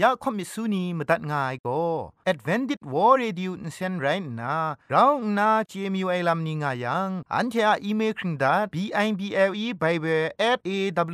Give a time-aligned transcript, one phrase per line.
[0.00, 1.82] อยากคอมิสูนีมตัดง่ายก็
[2.30, 4.06] Advented War Radio นเซนไร
[4.40, 4.54] น่ะ
[4.90, 10.70] เราหน้า CMU ไอลัมนิงายัง อันเทออีเมลคิงดา b i b l e bible at a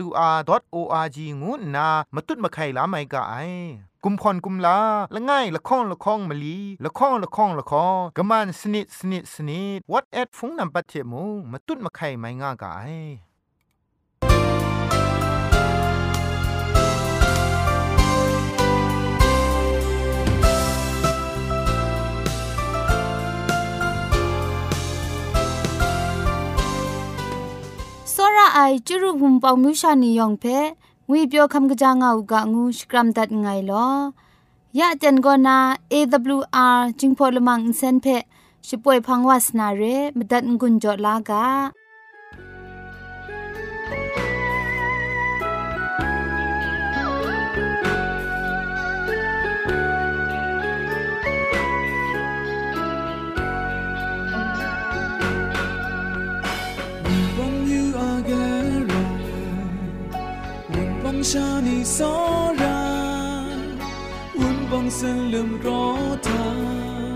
[0.07, 0.39] w r
[0.75, 3.35] o r g งูน่ะมาตุ้ดมาไข่ลาไม่กะไอ
[4.05, 4.79] กุมพรกุมลา
[5.15, 12.71] ละง่ายละค้องละค้องมะลีละค้องละค้องละค้องกะมันสนิดสนิดสนิด what at ฟงนำปัจเจมูมาตุ้ดมาไข่ไม่ง่ากะ
[28.57, 30.45] ไอจุรุภุมปองมิวชานียองเพ
[31.09, 33.87] งุยเปียวคำกะจางเอากะงูสกรัมดัดไงลอ
[34.79, 35.59] ยะเจนกอนา
[35.93, 38.07] AWR จิงพอลมังอินเซนเพ
[38.67, 39.83] ชิป่วยพังวาสนาเร
[40.17, 41.84] มดัดงุนจอลากะ
[61.33, 62.15] ชาในสอ
[62.61, 62.83] รา
[64.39, 65.85] อุ่นบองเส้นลืมรอ
[66.29, 66.49] ทา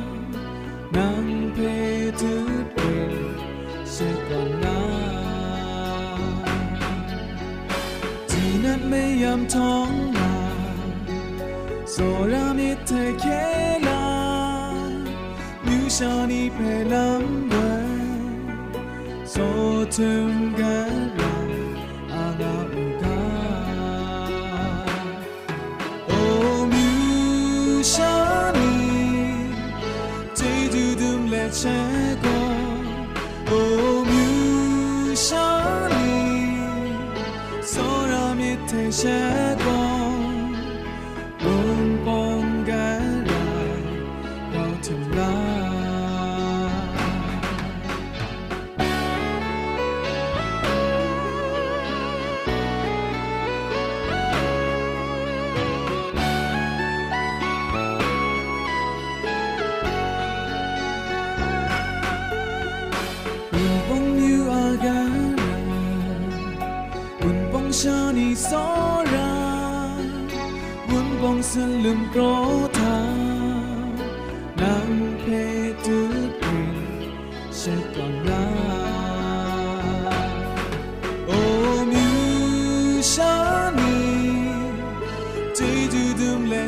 [0.02, 0.12] ง
[0.96, 1.58] นางเพ
[2.20, 3.12] ตืดเป็น
[3.90, 4.80] เสียก่อนนา
[8.30, 10.34] ที่นัดไม่ยามท้องมา
[11.90, 11.96] โซ
[12.32, 13.24] รามิเทเค
[13.86, 14.06] ลา
[15.66, 16.58] มิวชานีเพ
[16.92, 17.54] ลำเบ
[19.30, 19.36] โซ
[19.96, 20.87] ถึงกัน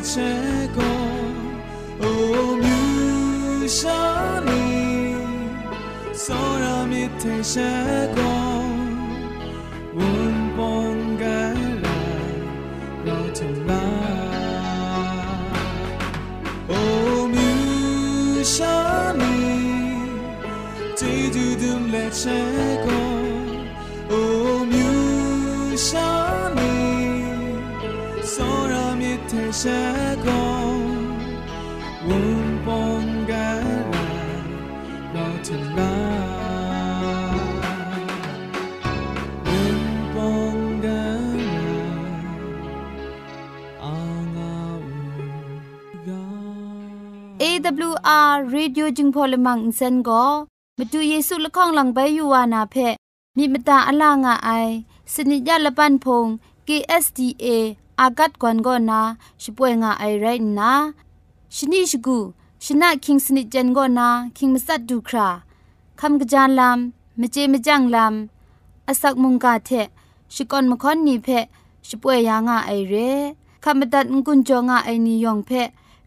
[0.00, 0.20] 切
[0.74, 0.82] 过，
[2.00, 2.06] 哦，
[2.62, 3.90] 米沙
[4.46, 5.14] 尼，
[6.14, 7.60] 所有米太切
[8.14, 8.22] 过，
[9.94, 10.00] 温
[10.56, 10.56] 邦
[11.18, 11.26] 盖
[11.82, 11.86] 来，
[13.04, 13.70] 老天来。
[22.08, 22.30] 结
[22.82, 22.99] 果，哦，
[29.61, 30.25] second
[32.09, 34.05] won't bongara
[35.15, 35.77] not tonight
[39.47, 41.11] won't bongara
[43.89, 44.53] anga
[47.49, 50.23] AWR radio jingpolamang insen go
[50.79, 52.87] မတူเยဆုလခေါင်လံဘဲယူဝါနာဖဲ
[53.37, 54.73] မိမတာအလာငါအိုင်
[55.13, 56.21] စနိကြလပန်ဖုံ
[56.67, 57.47] KSTA
[58.01, 59.01] อาละปันพง KSDA อากัดกวนกอนา
[59.43, 60.25] ช่วยงาไอไร
[60.59, 60.71] นะ
[61.55, 62.17] ชนิชกู
[62.65, 64.07] ชนะคิงสนิจันกอนา
[64.37, 65.29] คิงมัสัดดูครา
[65.99, 69.69] คำกระจานลำมเจมจังลำอสักมุงกาเท
[70.33, 71.27] ชิกอนมคอนนีเพ
[71.87, 72.95] ช่วยยางาไอเร
[73.63, 75.51] คำบัดงกุนจงาไอนิยองเพ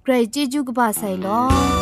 [0.02, 1.73] ไกรจิจูกบาไซลอ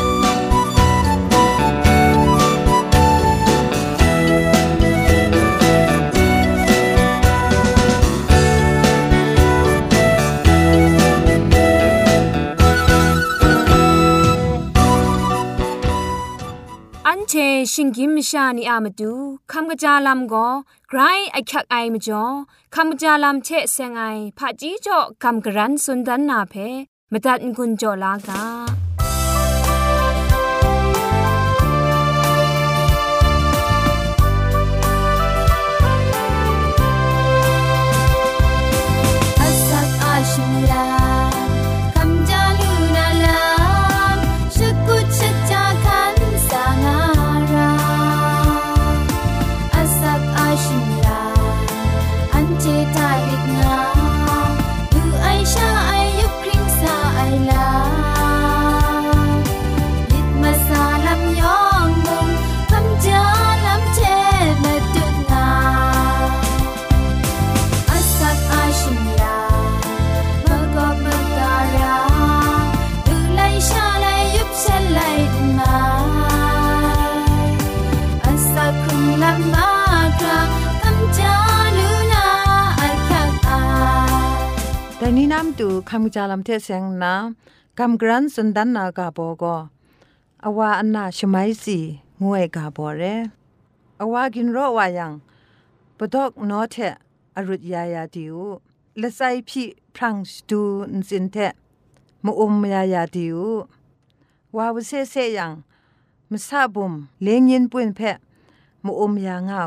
[17.35, 17.39] เช
[17.73, 19.13] ชิงกิมชานีอามาดู
[19.53, 20.49] คำกระจาลำก็
[20.89, 21.01] ไกร
[21.33, 22.25] ไอคักไอมาจ่อ
[22.75, 24.03] คำกระจาลำเชเซงไอ
[24.39, 26.55] ผาจีจ่อคำกระรันสุนดันนาเพ
[27.13, 28.82] มตัดกุญจ่อลากา
[85.17, 87.15] นี่น้ำตูคำจาลำเทเสงนา
[87.79, 89.45] กำกรันสุนดันนากาโบโก
[90.45, 91.79] อาวาอันนาชไมสี
[92.23, 93.03] งวยกาโบเร
[94.01, 95.13] อาวากินโรวายัง
[95.97, 96.77] ปดอกนอเท
[97.37, 98.37] อรุดยายาดิว
[99.01, 100.61] ละไซพี่พรังสตู
[100.97, 101.37] นสินเท
[102.25, 103.39] มอุมยายาดิว
[104.57, 105.53] วาวเซเซยัง
[106.31, 106.93] มซาบุม
[107.23, 108.19] เลงยินปุนเพะ
[108.85, 109.65] มอุมยางเอา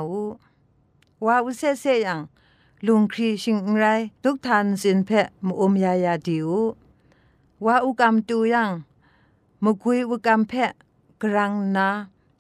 [1.25, 2.21] วาวเซเซยัง
[2.86, 3.86] ลุงครีชิงไร
[4.24, 5.10] ทุกทานสินเพ
[5.46, 6.50] มอมยายาดิว
[7.66, 8.72] ว่าอุกรรมตูยัง
[9.64, 10.54] มกุยอุกรรมเพ
[11.22, 11.88] กรังนา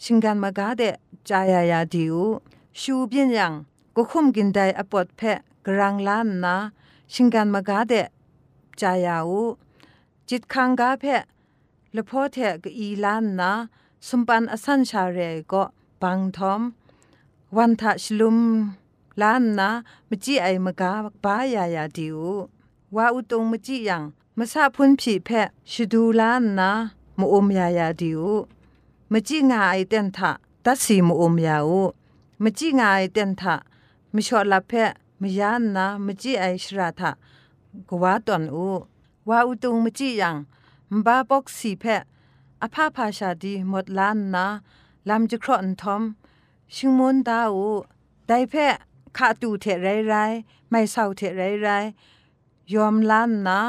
[0.03, 0.83] ชิงกันมากาเด
[1.29, 2.15] จายายาดิว
[2.79, 3.53] ชูเบียนยัง
[3.95, 5.21] ก็คุมกินได้อปอดเพ
[5.65, 6.55] กรังล้านนา
[7.13, 7.93] ชิงกันมากาเด
[8.81, 9.43] จายาอู
[10.29, 11.05] จิตคังกาเพ
[11.95, 13.51] ละพ่อเทกอีล้านนา
[14.07, 15.19] สมปันอสันชาเร
[15.51, 15.63] ก็
[16.01, 16.61] บังทอม
[17.55, 18.39] วันทะชลุม
[19.21, 19.69] ล้านนะ
[20.09, 20.91] มจีไอมกา
[21.23, 22.17] บ้ายายาดิว
[22.95, 24.03] ว่าอุตงมจียัง
[24.37, 26.71] มาซาพุนผีแพะชดูล้านนะ
[27.19, 28.21] มอมยายาดิว
[29.11, 30.31] มจีงาไอเตนทะ
[30.65, 31.69] ตัดสีมอมยาว
[32.43, 33.55] มจีงาไอเตนทะ
[34.13, 34.91] มชอลาแพะ
[35.21, 37.11] มยานนะมจีไอชราทะ
[37.89, 38.67] กว่าตอนอู
[39.29, 40.35] ว่าอุตงมจียัง
[40.91, 42.01] มบาบอกสีแพะ
[42.61, 44.45] อภาพาชาดีหมดล้านนะ
[45.09, 46.03] ลำจะครอนทอม
[46.73, 47.53] ชิงมนดาว
[48.27, 48.67] ได้แพ้
[49.17, 50.13] ขาตูเทไรไร
[50.69, 51.67] ไม่เศร้าเทไรไร
[52.73, 53.59] ยอมล้านนะ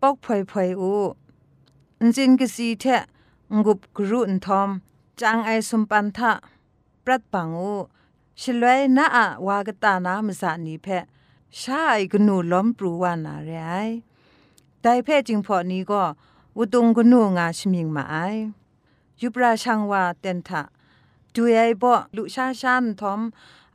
[0.00, 0.94] ปอกพอยพอยอู
[2.00, 2.84] อินจินกสีเท
[3.52, 4.68] งกุบกรุนทอม
[5.20, 6.32] จางไอสมปันทะ
[7.04, 7.74] ปรัดปังอู
[8.40, 10.86] ชลวยนาอะวากตานามสานีแพ
[11.60, 13.74] ชาไอกนูล้อมปรูวานาเรไอ
[14.82, 16.02] ได้แพ้จึงพอนี้ก็
[16.56, 18.16] อุตุงกนูงาชมิงมาไอ
[19.20, 20.62] ยุปราชังวาเตนทะ
[21.34, 23.20] ดูไอบ่ลุชาชันทอม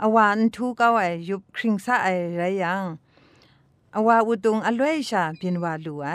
[0.03, 2.07] อวานทูเกาไอยุบคริงซาไอ
[2.37, 2.83] ไรยัง
[3.95, 6.09] อวาอุตุงอลวยชาเปียนวาลูไอ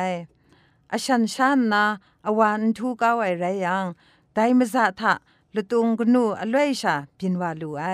[0.93, 1.83] อชันชันนา
[2.27, 3.85] อวานทูเกาไอไรยัง
[4.33, 5.13] ไดมซาทะ
[5.55, 7.85] ลุตุงกนูอลวยชาเปียนวาลูไอ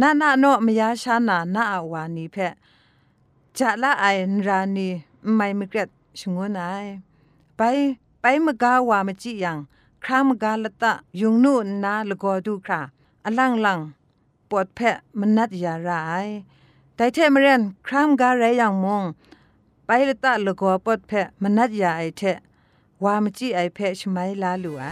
[0.00, 2.36] นานาโนมยาชานานาอวานีเพ
[3.58, 4.06] จะละไอ
[4.46, 4.88] รานี
[5.34, 5.88] ไม่มเกรด
[6.18, 6.62] ชงวนไอ
[7.56, 7.60] ไป
[8.20, 9.58] ไปมกาวามจิยัง
[10.04, 11.54] ครามกาลตะยุงนู
[11.84, 12.80] นาลกอดูครา
[13.24, 13.80] อลังลัง
[14.52, 15.90] ปวดแพะมันนัดยาไร
[16.96, 19.02] แต่เทมเรนครามกาไรอย่างมง
[19.86, 22.22] ไปละตะละกอปวดแพะมันนัดยาไอเท
[23.04, 24.86] วามจีไอแพะชไมลาลูไอ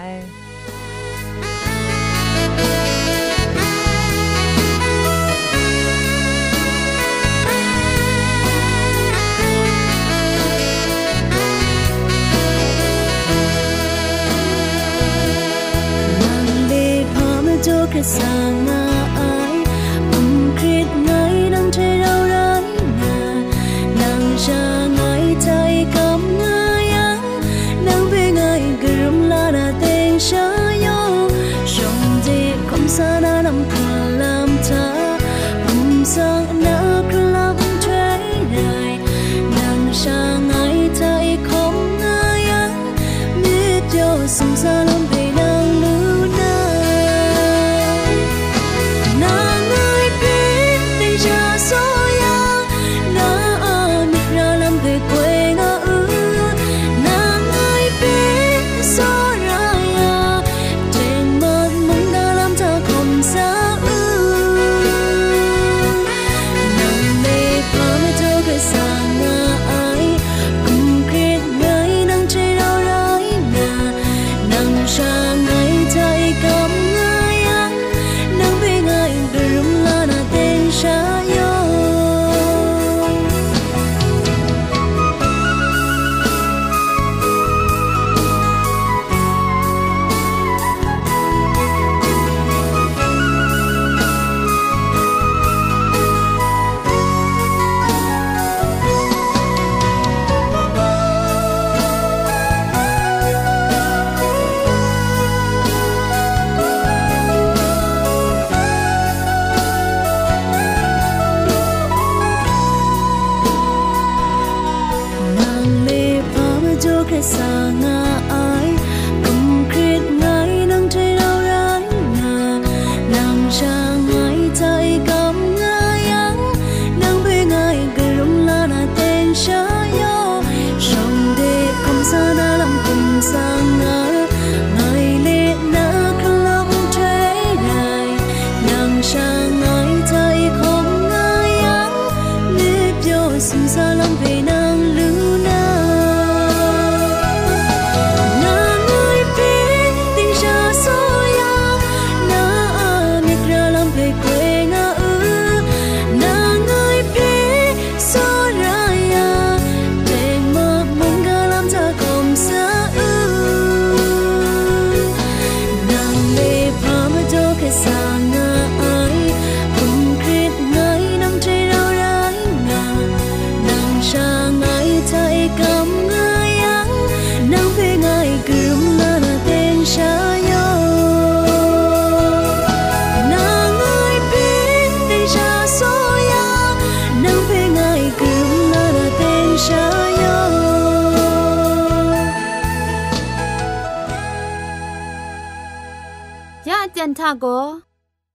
[197.19, 197.45] ทาโก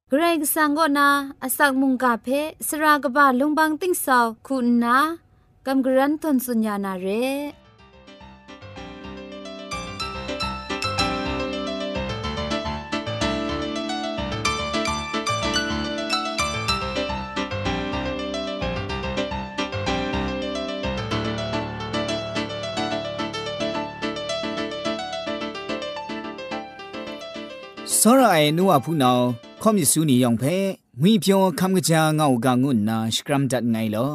[0.09, 1.09] เกรกสังก็นา
[1.42, 2.28] อสักมุงกาเพ
[2.68, 4.97] สรากบะลุงบังติ้งสาวคุณนา
[5.66, 7.06] กำกรันทนสุญญานาเร
[27.94, 29.18] စောရအိနူအဖူနော
[29.62, 30.56] ခေါမစ်ဆူနီယောင်ဖဲ
[31.01, 34.13] ငွေပြောခမ်ကကြာငောက်ကငုနာစကရမ်ဒတ်ငိုင်လော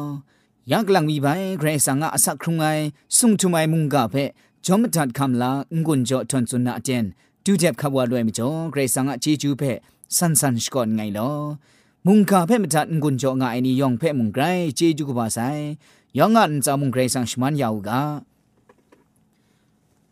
[0.71, 2.83] ယက်ကလန်မီပိုင်ဂရေဆာငါအစခရုံငိုင်
[3.17, 4.23] ဆုံထမိုင်မုန်ကဖဲ
[4.65, 5.51] ဂျောမဒတ်ခမ်လာ
[5.85, 7.03] ငွန်းကြောထွန်စွနာအတန်
[7.43, 9.71] ဒူဂျက်ခဘဝလွဲမကျော်ဂရေဆာငါချီကျူးဖဲ
[10.17, 11.35] ဆန်ဆန်စကွန်ငိုင်လော
[12.05, 15.63] မုန်ကဖဲမဒတ်ငွန်းကြောငါအိနီယောင်ဖဲမုန်ဂရိုင်ချီကျူးကပါဆိုင်
[16.17, 17.89] ယောင်ငါန်ဇာမုန်ဂရေဆာရှမန်ယောက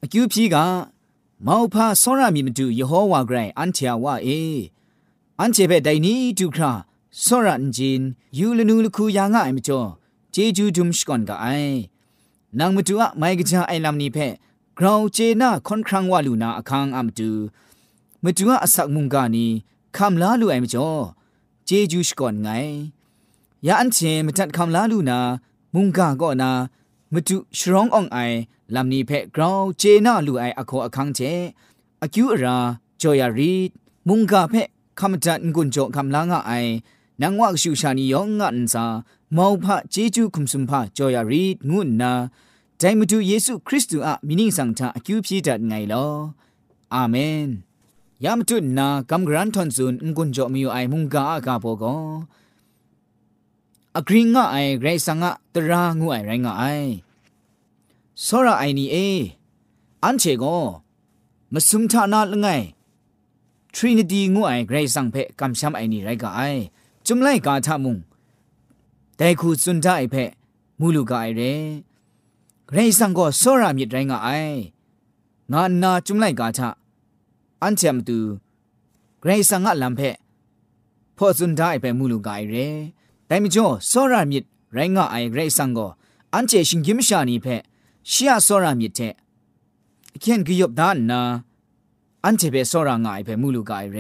[0.04, 0.58] အကျူဖြီက
[1.47, 4.41] မောဖာစောရမီမတူယေဟောဝါဂရိုင်အန်ချာဝါအေ
[5.41, 6.73] အန်ချေဘဲဒိုင်နီဒုခရာ
[7.25, 8.01] စောရန်ဂျင်
[8.39, 9.89] ယူလနူလခုယာငါအမကျော်
[10.35, 11.79] ဂျေဂျူဒုမ်ရှကွန်ကအိုင်
[12.59, 14.27] နางမတူအမိုင်ကကြအိုင်လမ်နီဖဲ
[14.79, 17.31] ဂရောင်ဂျေနာခွန်ခရန်ဝါလူနာအခန်းအမတူ
[18.25, 19.47] မတူအဆက်မုန်ကနီ
[19.97, 21.01] ခမ်လာလူအိုင်မကျော်
[21.69, 22.73] ဂျေဂျူရှကွန်ငိုင်
[23.67, 25.19] ယာအန်ချေမတတ်ခမ်လာလူနာ
[25.75, 26.51] မုန်ကကောနာ
[27.13, 28.37] မတူရှရောင်းအောင်အိုင်
[28.75, 31.33] လမ်နီဖဲဂရောင်ဂျေနာလူအိုင်အခေါ်အခန်းချေ
[32.05, 32.57] အကျူအရာ
[33.01, 33.53] ဂျိုယာရီ
[34.09, 34.63] မုန်ကဖဲ
[35.01, 36.53] คำจัดกุญโจคำลางไอ
[37.23, 38.85] นางวักชูชานียองงันซา
[39.37, 42.13] มาวพะเจจูคุมสุมพะจอยารีดงุนนา
[42.79, 46.07] ใจมาดูเยซูคริสต์อะมินิสังทาอคิวพีดัดไงลอ
[46.95, 47.17] อาเม
[47.47, 47.49] น
[48.25, 51.95] ยามตุนนากำกรันทอนซุนกุญโจมีอยู่ไอมุงกาอากาโปโกอ
[53.96, 56.64] อกรีงะไอเกรซังะตรางูไอไรงะไอ
[58.26, 58.96] สระไอนี่เอ
[60.04, 60.46] อันเชโก
[61.54, 62.48] มาซุมทานาละไง
[63.74, 66.42] ทรินิตีงูไอเกรซังเพกำมชัมไอนี่ไรกะไอ
[67.06, 67.98] จุมไลกาทามุง
[69.18, 70.16] แต่คูสุนทายเพ
[70.80, 71.42] มูลูกาไอเร
[72.68, 74.30] เกรซังก็สระมิดไรงะไอ
[75.52, 76.70] งานนาจุมไลกาทา
[77.62, 78.18] อันเชมตู
[79.22, 80.02] เกรซังะลำเพ
[81.18, 82.58] พอสุนทาไอเพมูลูกาไอเร
[83.29, 85.87] แต่มิจ่อโซรามิดไรงาไอเรซังก็
[86.35, 87.47] อันเจชิงกิมชานีเพ
[88.11, 89.01] ชียโซรามิดเท
[90.21, 91.21] เขียนกิยบดานนา
[92.25, 93.99] อันเจเปโซรางายเพมูลูกายเร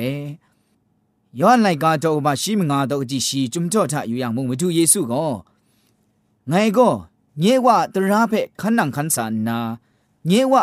[1.40, 5.25] ย้อนไลกาโตบาชิมงาโตจิชีจุมจ่อทะอยู่อย่างมุงมดูเยซูก็
[6.49, 6.88] ไงก็
[7.40, 9.59] เยว่าตราเพขันนังขันสานนา
[10.28, 10.62] เยว่า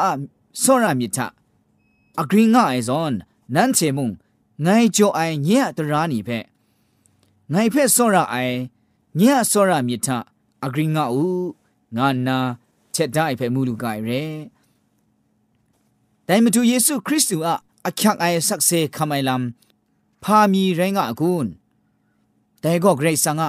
[0.59, 1.27] โซรามิทะ
[2.19, 3.13] อกริงาไอซอน
[3.55, 4.09] นั้นเชมุง
[4.63, 6.29] ไงโจไอเยตรานีเพ
[7.52, 8.56] ငိုင်ဖက်စောရအိုင်
[9.20, 10.08] ညက်စောရမြစ်ထ
[10.64, 11.20] အဂရင်းငါဥ
[11.96, 12.38] ငါနာ
[12.94, 14.22] ချက်ဒိုင်ဖက်မူလူကရဲ
[16.26, 17.50] တိုင်မတူယေရှုခရစ်သူအ
[17.86, 19.42] အခက်အိုင်ဆက်ဆေခမိုင်လမ်
[20.22, 21.48] ဖာမီရိုင်းကအကွန်း
[22.62, 23.42] တဲကောဂရိတ်ဆန်က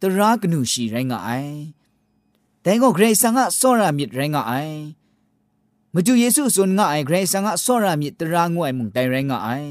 [0.00, 1.54] တရာကနုရှိရိုင်းကအိုင်
[2.64, 4.76] တဲကောဂရိတ်ဆန်ကစောရမြစ်ရိုင်းကအိုင်
[5.94, 9.70] မတူယေရှုစွန်ငါအိုင်ဂရိတ်ဆန်ကစောရမြစ်တရာငွဲ့မှုန်တိုင်ရိုင်းကအိုင်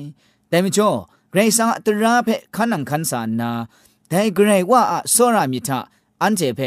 [0.52, 0.94] တဲမချော
[1.34, 3.52] เรสังตระเพขันังคันสานา
[4.10, 4.82] แต่เกรงว่า
[5.14, 5.80] สรามิทะ
[6.22, 6.62] อันเจเพ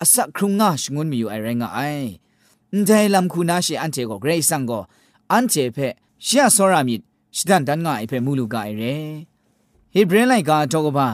[0.00, 1.80] อสักครุงงาชงุนมีอยู่ไอแรงไอ
[2.86, 4.80] แต่ลำคูนาชีอันเจก็เกรงสังก็
[5.32, 5.78] อันเจเพ
[6.24, 6.96] เชียสรามิ
[7.36, 8.82] สิ่งดันงาไอเพมูลูกไกเร
[9.94, 11.08] ฮิบเรไลกาจอกบ้า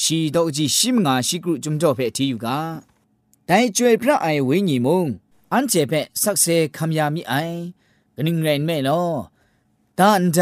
[0.00, 2.58] ชีดอกจีสิมงาสิกรุจุมจอเพที่อยู่กา
[3.46, 5.06] แต่จวยพระไอวิญญมง
[5.52, 5.92] อันเจเพ
[6.22, 7.34] สักเซคำยามิไอ
[8.16, 9.02] กนึงเรนไม่รอ
[9.98, 10.38] ตาอันใจ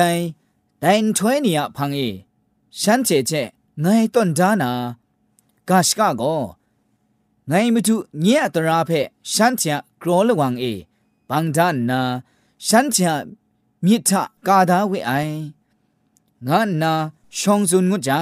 [0.82, 2.08] ဒိုင်ထွဲနီယဖန်အေ
[2.80, 3.48] ရှမ်းချေချက်
[3.84, 4.70] ငိုင်တွန်ဒါနာ
[5.68, 6.42] ဂါရှကကို
[7.50, 9.66] ငိုင်မတူညက်တရာဖက်ရှမ်းချ
[10.02, 10.72] ဂရောလဝံအေ
[11.28, 12.00] ဘန်ဒန်နာ
[12.66, 13.00] ရှမ်းချ
[13.84, 14.10] မြစ်ထ
[14.46, 15.36] ကာသာဝဲအိုင်
[16.48, 16.92] ငါနာ
[17.38, 18.18] ရှောင်းစွန်ငွကြံ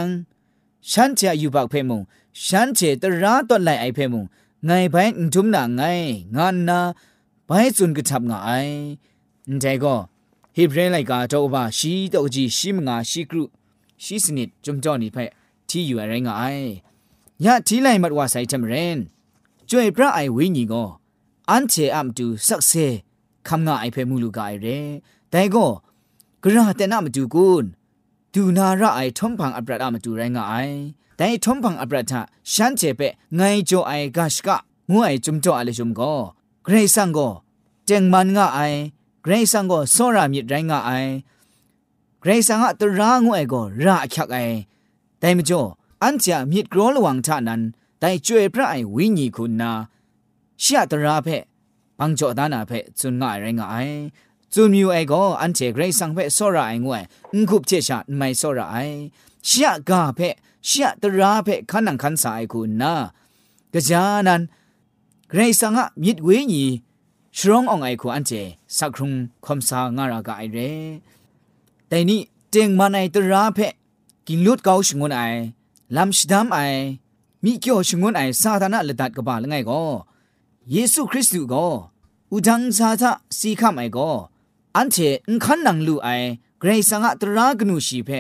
[0.91, 2.01] ရှမ်းချာယူပောက်ဖဲမုံ
[2.45, 4.23] ရှမ်းချေတရာတော့လိုက်အိုင်ဖဲမုံ
[4.69, 6.79] ငိုင်ဘိုင်းဒုမနာငိုင်ငါနာ
[7.49, 8.77] ဘိုင်းစွန်ကတပ်ငါအိုင်
[9.63, 10.01] တဲကို
[10.56, 13.44] ဟေဘရဲလိုက်ကတော့ဘာရှိတော့ကြီးရှိမငါရှိကရု
[14.04, 15.26] ရှိစနစ်ဂျုံကြောနေဖဲ
[15.70, 16.72] တီယူရဲငါအိုင်
[17.44, 18.98] ညတီလိုက်မတ်ဝါဆိုင်တမရင်
[19.70, 20.90] ကျွေပြအိုင်ဝင်းကြီးကို
[21.50, 22.88] အန်ချေအမ်တူဆက်ဆဲ
[23.48, 24.68] คำงาไอเพมูลูกายเร
[25.32, 25.66] แต่ก็
[26.44, 27.66] กระแต่น่ามาดูกุน
[28.34, 30.56] ดูนาระไอทอมพังอับรัดอามาดูไรงาไอ
[31.18, 32.22] แต่ทอมพังอับรัดทะ
[32.52, 33.02] ฉันเจเป
[33.36, 34.58] ไงโจไอกาชกะ
[34.92, 36.14] งูไอจุมจ่ออะไรจุมก็
[36.64, 37.30] เกรซังก็
[37.86, 38.95] เจงมันงาไอเ
[39.27, 40.91] กรซังก็โซรามิดไรงาไอ
[42.21, 44.39] เกรซังอะตรางูไอก็ระคักไอ
[45.19, 45.63] แต่มจ่อ
[46.03, 47.61] อันจะมิดกรอระวังท่านั้น
[47.99, 49.73] แต่จวยพระไอวิญญีคุณนา
[50.61, 51.29] เชียตราเพ
[51.99, 53.77] ปังจ่อดานาเพจุนง่ายไรงาไอ
[54.53, 57.03] จูมิวไอโกอันเจเกรซังเพ่สระไองวย
[57.33, 58.77] อุคุบเจชาไม่สระไอ
[59.47, 60.29] เชียกาเพ่
[60.67, 62.93] เชียตราเพ่ขันนังขันสายคุณนะ
[63.73, 64.43] กะจานัน
[65.31, 66.65] เกรซังอะมิดเวญี
[67.39, 68.33] ชรองอองไอคูอันเจ
[68.77, 69.13] สักครุง
[69.45, 70.59] คมสางารากาไอเร
[71.89, 73.59] แต่นี่เจงมันตราเพ
[74.27, 75.21] กินลุดเกาชงวนไอ
[75.97, 76.59] ลำชดามไอ
[77.45, 79.83] มีเกี่ยวชงวนไอซาธานะละดัดกบาลไงก็
[80.73, 81.67] เยซูคริสต์ก็
[82.33, 84.11] อุดังซาทะสีคำไอก็
[84.77, 84.97] อันเช
[85.29, 86.09] นขันนังลูไอ
[86.61, 88.11] เกรซังะตรากนูชีเพ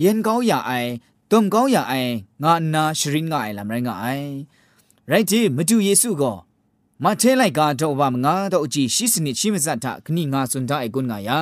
[0.00, 0.72] เย็นเกาอย่าไอ
[1.30, 1.94] ต้มเกาอย่าไอ
[2.42, 4.06] งานนาชริงไงลำไรงไอ
[5.08, 6.32] ไรจีมาดูเยซูก็
[7.04, 11.40] မထဲလိုက်ကတော့ဘာမငါတော့အကြည့်ရှိစနစ်ချိမစတ်တာခဏငါစွန်တာအကွန်ငါယံ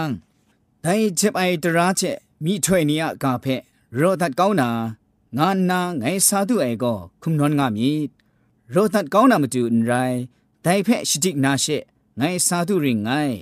[0.85, 3.63] ဒိုင်ချပ်အိုင်တရာချက်မိထွေနီယကဖက်
[3.99, 4.71] ရောသတ်ကောင်းနာ
[5.37, 7.91] ငါနာငယ်စာသူအေကောခုမနွန်ငါမီ
[8.75, 10.17] ရောသတ်ကောင်းနာမတူန်ရိုင်
[10.65, 11.76] ဒိုင်ဖက်ရှိတိနာရှေ
[12.21, 13.37] ငယ်စာသူရင်ငိုင်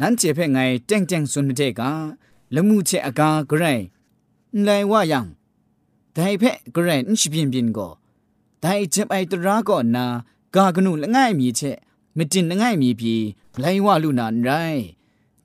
[0.00, 1.82] နန်းချေဖက်ငိုင်တန့်တန့်စွန်တဲ့က
[2.54, 3.84] လမှုချက်အကာဂရိုင်
[4.66, 5.20] လိုင်ဝယံ
[6.16, 7.92] ဒိုင်ဖက်ဂရိုင်အင်းရှိပြင်းပြင်းကော
[8.62, 10.06] ဒိုင်ချပ်အိုင်တရာကောနာ
[10.56, 11.78] กากนุละง่ายมีเชะ
[12.16, 13.14] มจินละง่ายมีพี
[13.60, 14.50] ไลว่าลุนานไร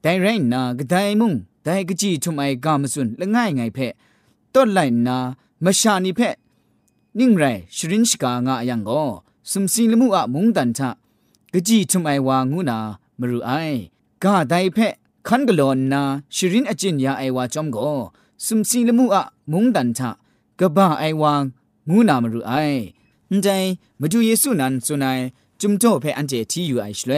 [0.02, 3.94] แต่ไรนาก็ได้มุงได้ก็จีทุมไอกามสุนละง่ายไงเพะ
[4.54, 5.18] ต้นไลนา
[5.64, 6.36] มาชานิเพะ
[7.20, 7.44] นิ่งไร
[7.76, 9.04] ชรินชกางาอย่างก็
[9.52, 10.90] สมสิลมุอะมุงดันทะ
[11.54, 12.78] ก็จีทุมไอวางูนา
[13.20, 13.52] มรุไอ
[14.24, 14.94] กาได้เพะ
[15.28, 16.02] คันกลอนนา
[16.36, 17.96] ชรินอจินยาไอวาจอมก็
[18.46, 20.12] สมสิลมุอะมุงดันทะ
[20.60, 21.34] กบ้าไอวา
[21.90, 22.54] งูนามรุไอ
[23.35, 23.69] န်တိုင်
[24.01, 25.23] မတူယေစုနန်စွနိုင်
[25.61, 27.13] จุมโตเพอันเจทีอยู่ไอชเล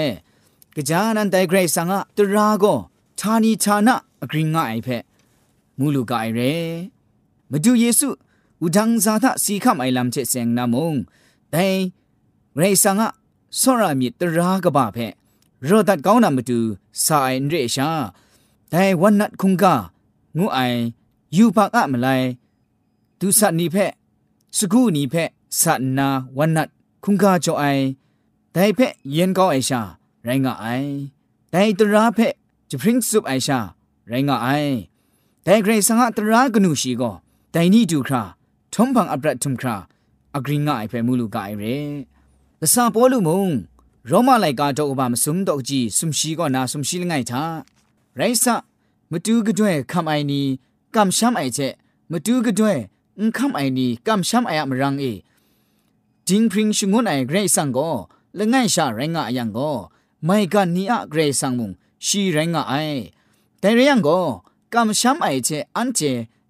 [0.77, 2.65] กะจานันไดเกรซังอะตราโก
[3.21, 4.89] ทานีทานะอกริงะไอเพ
[5.79, 6.41] มูลูกไอเร
[7.51, 8.09] มาดูเยซู
[8.61, 10.95] อุดังซาทะสีคำไอลำเจเซงนามง
[11.51, 11.67] แต่
[12.57, 13.11] เรซังอะ
[13.61, 14.99] สรามิตรากบะเพ
[15.69, 16.59] รอดัดก้าวนามาดู
[17.05, 17.91] สายเรชา
[18.71, 18.85] แต่
[25.54, 26.68] สัตนีเพสกูนีเพสัตนาวันนัด
[27.04, 27.66] คุงกาจอไอ
[28.54, 28.80] แต่เพ
[29.12, 29.82] เย็นก็ไอชา
[30.24, 30.68] ไรงะไอ
[31.52, 32.20] แต่ตราเพ
[32.70, 33.60] จะพริ้งสุบไอชา
[34.10, 34.48] ไรงะไอ
[35.44, 37.12] แต่เกรสังะตรากนูชีก็
[37.52, 38.24] แต่นี่ดูครา
[38.74, 39.76] ทมพังอับรัดทุมครา
[40.36, 41.64] อักริงไอเพมูลูกไอเร
[42.62, 43.50] ละซาปอลูมง
[44.08, 47.44] โรมาไลกาโตอบามสุมดอกจีสุมชีก็นาสุมชีลไงทา
[48.16, 48.56] ไรซะ
[49.12, 50.46] มตูกะด้วยคำไอนี้
[50.96, 51.60] กำช้ำไอเจ
[52.12, 52.78] มตูกะด้วย
[53.20, 55.06] อุคำไอนี้กำช้ำไออะมรังเอ
[56.29, 57.91] จิงพริงชงวนไอเกรซังก็
[58.39, 59.71] ละง่ายชาไรงะยังก็
[60.25, 61.71] ไม่กันนี้อะเกรซังมุง
[62.07, 62.75] ชีไรงะไอ
[63.61, 64.21] แต่เรื่องก็
[64.73, 66.01] กำช้ำไอเจอันเจ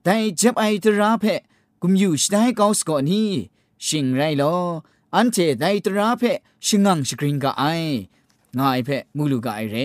[0.03, 1.25] แต่เจ็บไอตราเพ
[1.83, 3.31] กุมอยู่ชได้กอสก่อนนี้
[3.87, 4.57] ชิงไรลอ
[5.15, 6.23] อันเจได้ตราเพ
[6.67, 7.65] ชิงังสกริงกะไอ
[8.59, 9.77] งายเพมูลูกะไอเร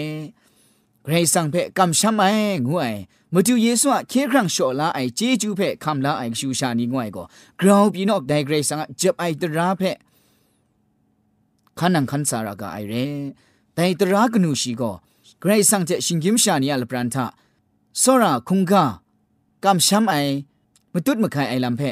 [1.08, 2.32] ไรสั่งเพ่กำช้ำไอ้
[2.68, 2.94] งวย
[3.32, 7.24] มาดูเยซูอะเคครั้งโฉลาไอ้เจจูเพ่คำลาไอ้ชูชานีงวยก็
[7.60, 9.90] กราวพี่นอกได้ไรสั่งจับไอ้ตราเพ่
[11.78, 13.04] ขันังขันสารกาไอเร่
[13.74, 14.90] แต่ตรากนูชีก็
[15.44, 17.26] ไรสังเจชิงกิมชานีอัลปรันทะ
[18.02, 18.84] สระคุงกา
[19.64, 20.14] กำช้ำไอ
[20.92, 21.82] มาตุดมาขายไอลำเพ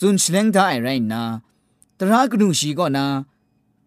[0.00, 1.22] จุนเชลงตาไอไรนา
[1.98, 3.04] ตรากนูชีก็นา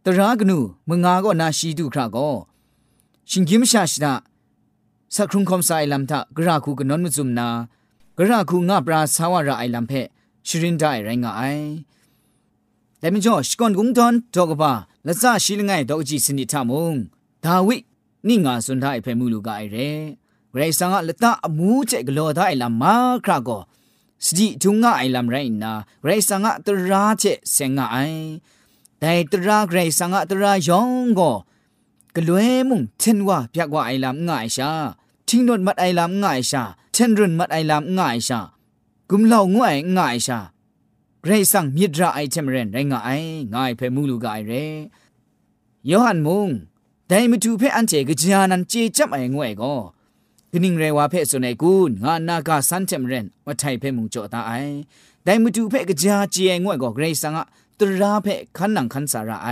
[0.05, 0.57] ตรากนู
[0.89, 2.29] มงอาก็นาชีดูคราก็
[3.29, 4.13] ชิงกิมชาชนะ
[5.15, 7.47] สักครุ่งคอสายลัมทะกระคูกนนมุจุมนา
[8.17, 9.91] กระคูงาปราสาวราไอลัมเพ
[10.47, 11.41] ชรินได้ไรงาไอ
[12.99, 14.71] แต่ไม่จอสกอนกุงทอนทอกบะ
[15.07, 16.95] ละซาชิลงไงดอกจีสินิทามง
[17.43, 17.77] ดาวิ
[18.27, 19.77] นี่งาสุนไดเพมูลูกไอเร
[20.51, 23.57] เกรสังอะละตะอมูเจกโลทายลัมมาครากอ
[24.25, 27.81] สติจุงงาไอลัมไรนาเกรสังอะตระเจเซงไง
[28.99, 31.21] แต่ตระไรสังอะตระยองก
[32.16, 34.70] กลวยมุงเช่นว่าเพียกว่าไอลำง่ายชา
[35.28, 38.40] ทิ้งนวดมัดไอลำง่ายชาเช่นรุนมัดไอลำง่ายชา
[39.10, 40.38] กุมเหล่างวยง่ายชา
[41.24, 43.22] ไรสั่งมิดราไอเทมเรนไรง่าย
[43.54, 44.52] ง่ายเพมูลูกไอเร
[45.90, 46.48] ยอหันมุง
[47.06, 49.74] แต่มาดูเพออันเจกจานันเจจับไองวยก็
[50.52, 54.52] กนิ่งเรว่าเพสุนัยกูนงานนากาสันเทมเรนว่าไทยเพมุงโจตาไอ
[55.22, 57.46] แต่มาดูเพกจาเจงวยก็เกรซังอะ
[57.80, 59.48] ตราเพขันนังขันสาระไอ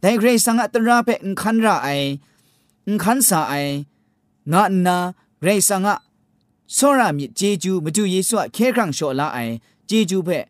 [0.00, 1.08] แต่เกรซังอะตราเพ
[1.40, 1.88] ขันระไอ
[3.04, 3.54] ขันสาไอ
[4.52, 4.96] งานา
[5.40, 5.96] เกรซังอะ
[6.76, 9.54] စောရမြစ်ဂျေဂျူးမတူယေဆုအခဲခန့်လျှော်လာအိုင်
[9.88, 10.44] ဂျေဂျူးဖက်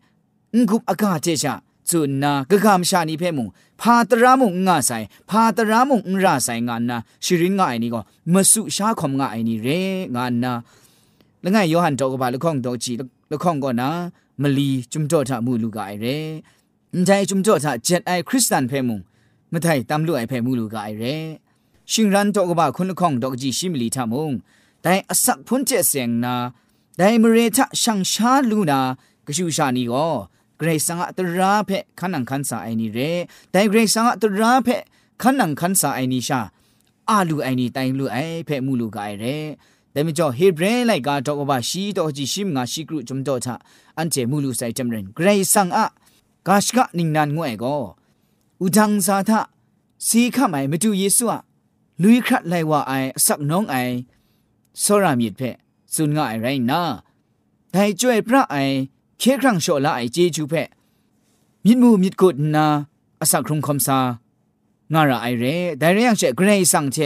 [0.67, 1.47] ငုပ်အကားတဲ့ချ
[1.89, 3.47] ဇုနာဂဂမရှာနီဖဲမုံ
[3.81, 9.79] ဖာတရာမုံငါဆိုင်ဖာတရာမုံငါဆိုင်ငါနာရှရင်ငါအိုင်နီကိုမဆုရှားခွန်ငါအိုင်နီရဲ
[10.15, 10.53] ငါနာ
[11.43, 12.97] လငယ်ယောဟန်တော့ကပါလခေါင်တော့ကြည့်
[13.31, 13.89] လခေါင်ကောနာ
[14.41, 16.15] မလီจุมတော့ထမှုလူကအိုင်ရဲ
[17.06, 19.00] ใจจุมจ่อจะเจ็ดไอคริสตันเพมุง
[19.52, 21.16] มาไทยตามลู่ไอเพมูลูกไอเร่
[21.90, 24.32] ชิงรันโตกบ่าคนละของดอกจีชิมลีทามุง
[24.82, 26.34] แต่อสักพ้นเจเสียงนา
[26.96, 28.80] แต่เมเรทะช่างชาลูนา
[29.26, 30.06] กระชูชานีก็
[30.58, 33.12] เกรงสังอัตราเพคันังคันสาไอนีเร่
[33.50, 34.68] แต่เกรงสังอัตราเพ
[35.22, 36.40] คันังคันสาไอนีชา
[37.10, 39.36] อาลูไอนีแต่ลู่ไอเพมูลูกไอเร่
[39.92, 43.54] แต่ไม่จอเฮเบรไลกาดอกบ่าชีดอกจีชิมงาชิกรุจุมโตทะ
[43.98, 45.86] อันเจมูลูส่จำเรินเกรงสังอะ
[46.46, 47.76] กาชกะนิงนันงวยก็
[48.60, 49.40] อุจังซาทะ
[50.06, 51.40] สีขมายมาดูเยซูอะ
[52.02, 52.92] ลุยครัดไลว่าไอ
[53.26, 53.74] สักน้องไอ
[54.82, 55.40] สรามีดเพ
[55.94, 56.82] สุนง่ายไรนะ
[57.70, 58.56] แต่จ่วยพระไอ
[59.18, 60.54] เคครั้งโชละไอเจจูเพ
[61.64, 62.66] มิดมูมิดกุดนา
[63.20, 63.98] อสักครุงคมซา
[64.92, 65.44] งาระไอเร
[65.78, 66.96] แต่เรื่องเชเกรซังเช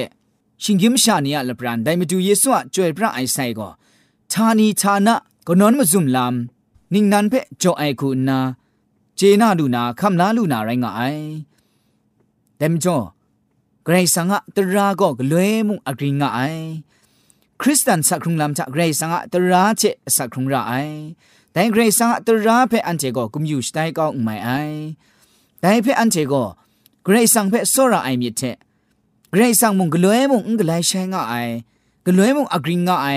[0.62, 3.68] ชิงกิมชาเนียละปรานได้มาดูเยซูอะจ่วยพระไอไซก็
[4.32, 5.14] ทานีทานะ
[5.46, 6.34] ก็นอนมาซุมลาม
[6.92, 8.38] นิ่งนันเพจ่อไอคุณนา
[9.15, 11.01] เจนาลูนาคำลาลูนาไรงไอ
[12.57, 12.97] เต็มจ่อ
[13.85, 16.39] เกรซังอะตราก็กลวยมุงอกริงไอ
[17.61, 19.83] คริสตันสักครุงลำจากเกรซังอะตราเจ
[20.15, 20.73] สักครุงระไอ
[21.51, 24.49] แต่เกรซังอะตราเพอันเจก็กุมอยู่สไตก็อุไม่ไอ
[25.59, 26.43] แต่เพอันเจก็
[27.03, 28.41] เกรซังเพโซระไอมีเท
[29.31, 31.35] เกรซังมุงกลวยมุงกลายใช้งไอ
[32.05, 33.07] กลวยมุงอกริงไอ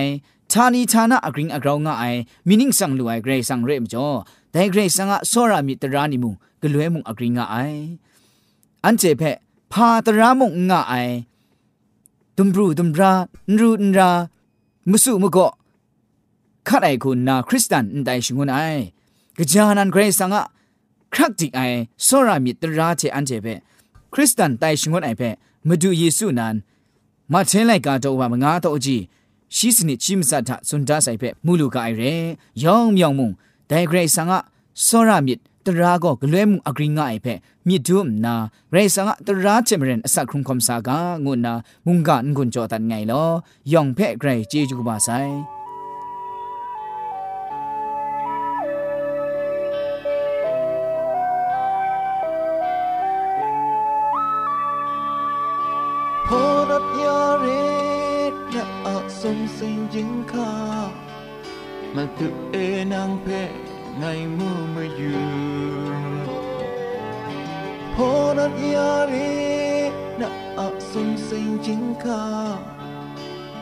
[0.50, 2.04] ทานีทานะอกริงอกราวงไอ
[2.48, 4.06] มินิงสังลวยเกรซังเรมจ่อ
[4.53, 7.81] ဒိုင်ဂရိတ်ဆန်ကဆောရာမီတရာနီမုံဂလွဲမုံအဂရင်းငါအိုင်
[8.83, 9.37] အန်ချေဖက်
[9.71, 11.15] ဖာတရာမုံငါအိုင်
[12.37, 13.11] ဒွမ်ဘရူဒွမ်ရာ
[13.51, 14.09] နရူနရာ
[14.91, 15.51] မဆုမကော
[16.67, 18.81] ခတ်အိုင်ကိုနာခရစ်စတန်အန်တိုင်ရှင်ငွန်းအိုင်
[19.51, 20.35] ကြာနန်ဂရိတ်ဆန်က
[21.13, 23.59] ခရက်တီအိုင်ဆောရာမီတရာချေအန်ချေဖက်
[24.13, 25.35] ခရစ်စတန်တိုင်ရှင်ငွန်းအိုင်ဖက်
[25.67, 26.55] မဒူယေစုနန်
[27.33, 29.03] မထင်းလိုက်ကတော့ဘာမငါတော့အကြည့်
[29.55, 32.13] ရှိစနစ်ချိမစတ်ထစွန်ဒါဆိုင်ဖက်မူလူကအိုင်ရဲ
[32.63, 33.29] ရောင်မြောင်မုံ
[33.66, 34.44] ตจีชีสนิชิมสัทธ
[34.84, 37.34] สุนดาไซเปมูลูกาไอเรยองมยองมุงไดเกรซังอะโซรามิตตราก็กล้วยมุงอกริงง่ายเพ่
[37.66, 38.34] มีดุมนา
[38.70, 41.54] เรสังตราเจมเรนอสักครุงคมสากางุนนา
[41.86, 43.24] มุงกานกุนจอตันไงลอ
[43.72, 45.10] ยองเพ่ไกรเจจูกบาไซ
[56.26, 57.46] พอรัตยาเร
[58.32, 60.52] ศและอาสมสิงยิงคา
[61.95, 62.55] มันตุเอ
[62.93, 63.27] นางเพ
[63.97, 64.03] ไง
[64.37, 65.25] มือมาอยู่
[67.95, 69.15] พอรัตยาเร
[69.89, 72.23] ศและอาสมสิงยิงคา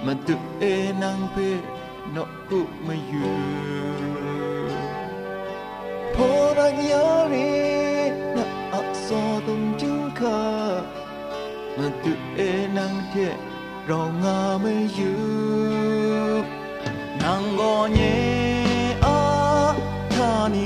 [0.06, 0.64] มันตุเอ
[1.04, 1.36] นางเพ
[2.16, 3.36] นกกุมาอยู่
[6.16, 7.36] พอรัตยาเร
[8.12, 10.40] ศและอาสอตงจิงคา
[11.78, 12.96] mà tự ê năng
[17.26, 18.94] 难过你？
[19.02, 19.76] 啊，
[20.12, 20.58] 他那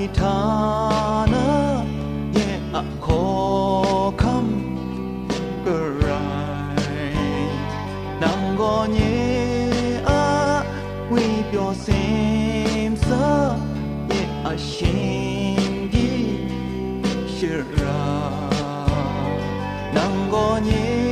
[2.33, 2.41] 也
[2.73, 4.43] 啊，靠坎
[5.65, 5.71] 坷
[6.05, 6.07] 来。
[8.19, 8.99] 难过你？
[10.05, 10.61] 啊，
[11.11, 13.55] 为表现色，
[14.57, 16.39] 心底
[17.25, 17.87] 是啊。
[19.93, 21.08] 难过你。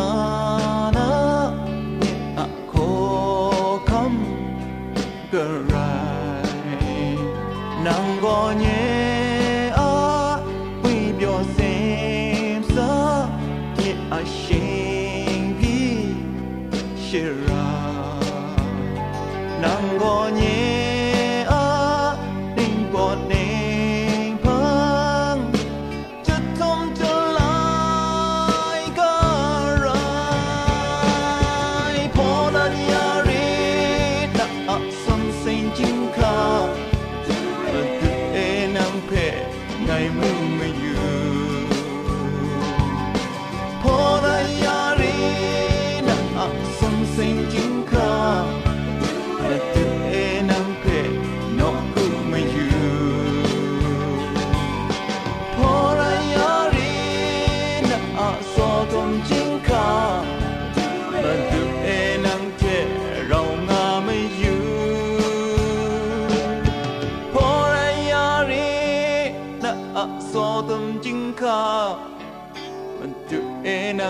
[0.00, 0.99] on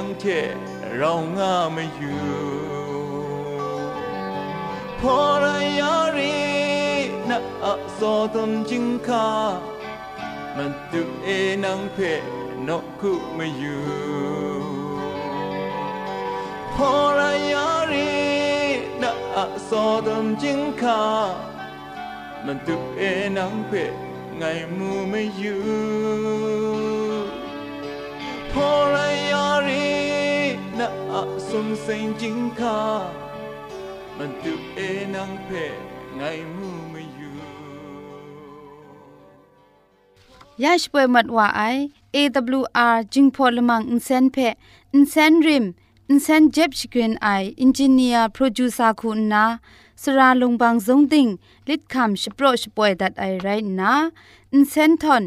[0.01, 0.41] ยังแค่
[0.97, 2.21] เราง่ามาอยู่
[5.01, 6.41] พอระยะรี
[7.29, 8.03] นะอสกษ
[8.35, 9.29] ตมจิงคา
[10.57, 11.29] มันตุเอ
[11.65, 11.99] นังเพ
[12.69, 13.83] นกคุมาอยู่
[16.75, 18.11] พอระยะรี
[19.03, 19.73] นะอสกษ
[20.07, 21.03] ตมจิงคา
[22.45, 23.03] มันตุเอ
[23.37, 23.73] นังเพ
[24.37, 24.45] ไง
[24.77, 27.00] มูไม่อยู่
[40.65, 41.63] ยาชป่วยมัดว่าไอ
[42.15, 44.37] AWR จึงพอลมังอินเซนเพ
[44.95, 45.65] อินเซนริม
[46.11, 47.29] อินเซนเจ็บชกรีนไอ
[47.61, 49.45] อินจิเนียร์โปรดิวซาคุณนา
[50.03, 51.27] สราลงบางซงติง
[51.69, 53.49] ลิดคำชโปรชป่วยดัดไอไร
[53.81, 53.95] นะ
[54.53, 55.23] อินเซนทอน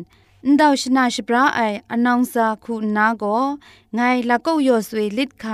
[0.52, 3.24] นดาวชนาชปราไออนองซาคุณนาโก
[3.96, 5.54] ไงละก็ยอสวยลิดคำ